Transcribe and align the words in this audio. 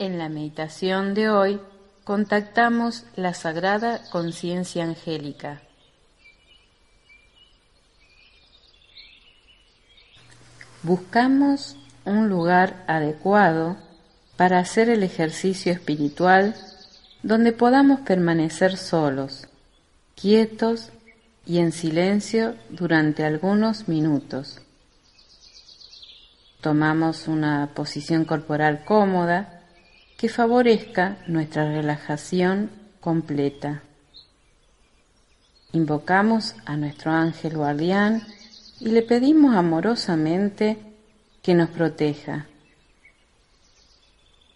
En 0.00 0.16
la 0.16 0.28
meditación 0.28 1.12
de 1.12 1.28
hoy 1.28 1.60
contactamos 2.04 3.02
la 3.16 3.34
sagrada 3.34 4.00
conciencia 4.12 4.84
angélica. 4.84 5.60
Buscamos 10.84 11.76
un 12.04 12.28
lugar 12.28 12.84
adecuado 12.86 13.76
para 14.36 14.60
hacer 14.60 14.88
el 14.88 15.02
ejercicio 15.02 15.72
espiritual 15.72 16.54
donde 17.24 17.50
podamos 17.50 17.98
permanecer 18.00 18.76
solos, 18.76 19.48
quietos 20.14 20.92
y 21.44 21.58
en 21.58 21.72
silencio 21.72 22.54
durante 22.70 23.24
algunos 23.24 23.88
minutos. 23.88 24.60
Tomamos 26.60 27.26
una 27.26 27.70
posición 27.74 28.24
corporal 28.24 28.84
cómoda 28.84 29.57
que 30.18 30.28
favorezca 30.28 31.16
nuestra 31.28 31.64
relajación 31.72 32.70
completa. 33.00 33.82
Invocamos 35.72 36.56
a 36.66 36.76
nuestro 36.76 37.12
ángel 37.12 37.56
guardián 37.56 38.26
y 38.80 38.88
le 38.88 39.02
pedimos 39.02 39.54
amorosamente 39.54 40.76
que 41.40 41.54
nos 41.54 41.70
proteja. 41.70 42.46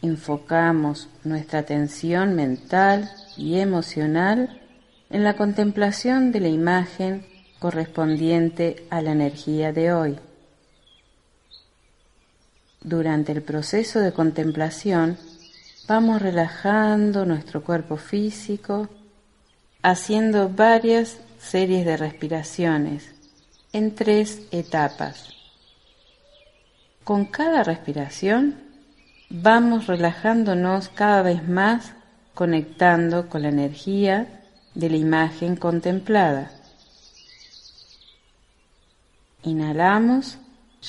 Enfocamos 0.00 1.08
nuestra 1.24 1.58
atención 1.58 2.36
mental 2.36 3.10
y 3.36 3.58
emocional 3.58 4.62
en 5.10 5.24
la 5.24 5.34
contemplación 5.36 6.30
de 6.30 6.38
la 6.38 6.48
imagen 6.48 7.26
correspondiente 7.58 8.86
a 8.90 9.02
la 9.02 9.10
energía 9.10 9.72
de 9.72 9.92
hoy. 9.92 10.18
Durante 12.80 13.32
el 13.32 13.42
proceso 13.42 13.98
de 13.98 14.12
contemplación, 14.12 15.18
Vamos 15.88 16.20
relajando 16.20 17.24
nuestro 17.24 17.64
cuerpo 17.64 17.96
físico, 17.96 18.90
haciendo 19.80 20.50
varias 20.50 21.18
series 21.38 21.86
de 21.86 21.96
respiraciones 21.96 23.14
en 23.72 23.94
tres 23.94 24.42
etapas. 24.50 25.30
Con 27.04 27.24
cada 27.24 27.64
respiración 27.64 28.56
vamos 29.30 29.86
relajándonos 29.86 30.90
cada 30.90 31.22
vez 31.22 31.48
más, 31.48 31.94
conectando 32.34 33.30
con 33.30 33.40
la 33.40 33.48
energía 33.48 34.42
de 34.74 34.90
la 34.90 34.96
imagen 34.98 35.56
contemplada. 35.56 36.50
Inhalamos, 39.42 40.36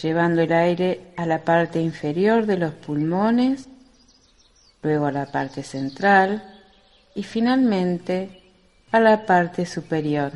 llevando 0.01 0.41
el 0.41 0.51
aire 0.51 1.13
a 1.15 1.25
la 1.25 1.45
parte 1.45 1.79
inferior 1.79 2.45
de 2.45 2.57
los 2.57 2.73
pulmones 2.73 3.69
luego 4.81 5.07
a 5.07 5.11
la 5.11 5.25
parte 5.31 5.63
central 5.63 6.43
y 7.15 7.23
finalmente 7.23 8.41
a 8.91 8.99
la 8.99 9.25
parte 9.25 9.65
superior. 9.65 10.33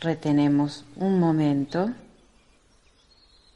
Retenemos 0.00 0.84
un 0.96 1.18
momento. 1.18 1.90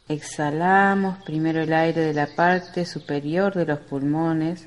Exhalamos 0.08 1.18
primero 1.24 1.60
el 1.60 1.72
aire 1.72 2.00
de 2.00 2.14
la 2.14 2.26
parte 2.34 2.86
superior 2.86 3.54
de 3.54 3.66
los 3.66 3.80
pulmones, 3.80 4.66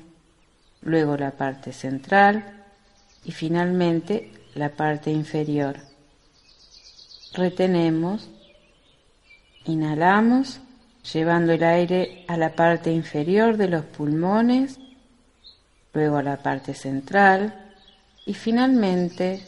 luego 0.82 1.16
la 1.16 1.32
parte 1.32 1.72
central 1.72 2.64
y 3.24 3.32
finalmente 3.32 4.32
la 4.54 4.70
parte 4.70 5.10
inferior. 5.10 5.76
Retenemos, 7.34 8.30
inhalamos 9.64 10.60
llevando 11.12 11.52
el 11.52 11.62
aire 11.62 12.24
a 12.28 12.36
la 12.36 12.54
parte 12.54 12.90
inferior 12.92 13.56
de 13.56 13.68
los 13.68 13.84
pulmones, 13.84 14.78
luego 15.92 16.16
a 16.16 16.22
la 16.22 16.38
parte 16.38 16.74
central 16.74 17.72
y 18.26 18.34
finalmente 18.34 19.44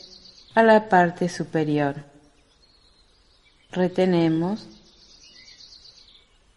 a 0.54 0.62
la 0.62 0.88
parte 0.88 1.28
superior. 1.28 1.96
Retenemos, 3.72 4.68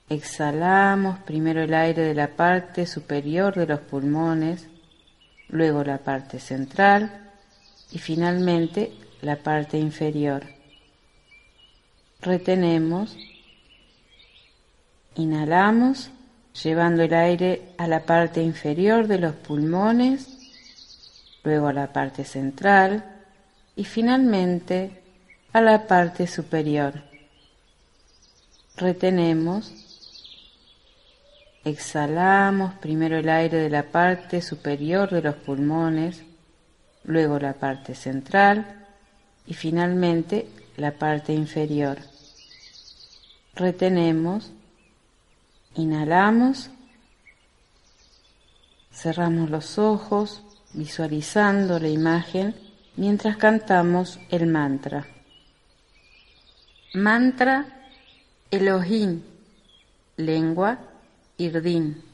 exhalamos 0.09 1.19
primero 1.19 1.61
el 1.61 1.73
aire 1.73 2.03
de 2.03 2.13
la 2.13 2.35
parte 2.35 2.85
superior 2.85 3.55
de 3.55 3.67
los 3.67 3.79
pulmones, 3.79 4.67
luego 5.47 5.83
la 5.83 5.97
parte 5.99 6.39
central 6.39 7.31
y 7.91 7.99
finalmente 7.99 8.93
la 9.21 9.37
parte 9.37 9.77
inferior. 9.77 10.43
Retenemos, 12.21 13.17
Inhalamos, 15.19 16.11
llevando 16.63 17.03
el 17.03 17.13
aire 17.13 17.73
a 17.77 17.89
la 17.89 18.05
parte 18.05 18.41
inferior 18.41 19.05
de 19.05 19.19
los 19.19 19.35
pulmones, 19.35 20.29
luego 21.43 21.67
a 21.67 21.73
la 21.73 21.91
parte 21.91 22.23
central 22.23 23.03
y 23.75 23.83
finalmente 23.83 25.03
a 25.51 25.59
la 25.59 25.87
parte 25.87 26.25
superior. 26.25 27.03
Retenemos, 28.77 29.73
exhalamos 31.65 32.75
primero 32.75 33.17
el 33.17 33.27
aire 33.27 33.57
de 33.57 33.69
la 33.69 33.83
parte 33.91 34.41
superior 34.41 35.09
de 35.09 35.21
los 35.21 35.35
pulmones, 35.35 36.23
luego 37.03 37.39
la 37.39 37.55
parte 37.55 37.93
central 37.93 38.87
y 39.45 39.53
finalmente 39.53 40.47
la 40.77 40.93
parte 40.93 41.33
inferior. 41.33 41.97
Retenemos, 43.53 44.53
Inhalamos, 45.79 46.69
cerramos 48.91 49.49
los 49.49 49.77
ojos 49.77 50.43
visualizando 50.73 51.79
la 51.79 51.87
imagen 51.87 52.53
mientras 52.97 53.37
cantamos 53.37 54.19
el 54.29 54.47
mantra. 54.47 55.07
Mantra 56.95 57.65
Elohim, 58.51 59.21
lengua 60.17 60.79
Irdin. 61.37 62.08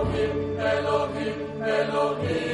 Elohim, 0.00 0.58
Elohim, 0.58 1.62
Elohim. 1.62 2.49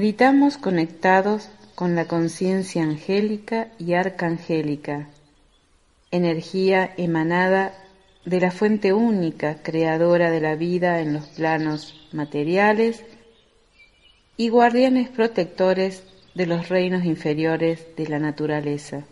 Meditamos 0.00 0.56
conectados 0.56 1.50
con 1.74 1.94
la 1.94 2.06
conciencia 2.06 2.82
angélica 2.82 3.68
y 3.78 3.92
arcangélica, 3.92 5.10
energía 6.10 6.94
emanada 6.96 7.74
de 8.24 8.40
la 8.40 8.50
fuente 8.50 8.94
única 8.94 9.62
creadora 9.62 10.30
de 10.30 10.40
la 10.40 10.54
vida 10.54 11.02
en 11.02 11.12
los 11.12 11.26
planos 11.26 12.08
materiales 12.12 13.04
y 14.38 14.48
guardianes 14.48 15.10
protectores 15.10 16.02
de 16.34 16.46
los 16.46 16.70
reinos 16.70 17.04
inferiores 17.04 17.86
de 17.94 18.08
la 18.08 18.18
naturaleza. 18.18 19.04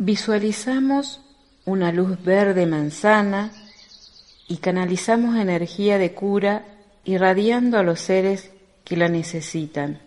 Visualizamos 0.00 1.20
una 1.64 1.90
luz 1.90 2.22
verde 2.22 2.66
manzana 2.66 3.50
y 4.46 4.58
canalizamos 4.58 5.36
energía 5.36 5.98
de 5.98 6.14
cura 6.14 6.64
irradiando 7.04 7.78
a 7.78 7.82
los 7.82 8.00
seres 8.00 8.52
que 8.84 8.96
la 8.96 9.08
necesitan. 9.08 10.00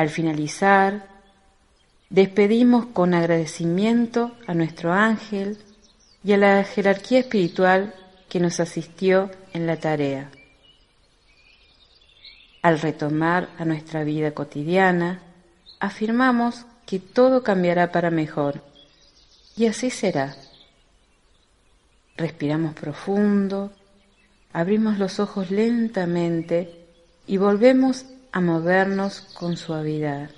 Al 0.00 0.08
finalizar, 0.08 1.06
despedimos 2.08 2.86
con 2.86 3.12
agradecimiento 3.12 4.34
a 4.46 4.54
nuestro 4.54 4.94
ángel 4.94 5.58
y 6.24 6.32
a 6.32 6.38
la 6.38 6.64
jerarquía 6.64 7.18
espiritual 7.18 7.92
que 8.30 8.40
nos 8.40 8.60
asistió 8.60 9.30
en 9.52 9.66
la 9.66 9.76
tarea. 9.76 10.30
Al 12.62 12.80
retomar 12.80 13.50
a 13.58 13.66
nuestra 13.66 14.02
vida 14.02 14.30
cotidiana, 14.30 15.20
afirmamos 15.80 16.64
que 16.86 16.98
todo 16.98 17.42
cambiará 17.42 17.92
para 17.92 18.10
mejor. 18.10 18.62
Y 19.54 19.66
así 19.66 19.90
será. 19.90 20.34
Respiramos 22.16 22.72
profundo, 22.72 23.70
abrimos 24.54 24.98
los 24.98 25.20
ojos 25.20 25.50
lentamente 25.50 26.86
y 27.26 27.36
volvemos 27.36 28.06
a 28.32 28.40
movernos 28.40 29.20
con 29.20 29.56
suavidad. 29.56 30.30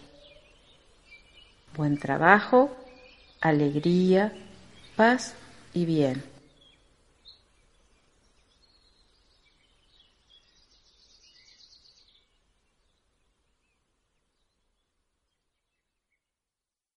Buen 1.77 1.99
trabajo, 1.99 2.71
alegría, 3.41 4.33
paz 4.97 5.35
y 5.75 5.85
bien. 5.85 6.32